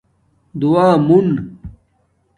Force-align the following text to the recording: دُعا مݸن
دُعا 0.61 0.87
مݸن 1.07 1.27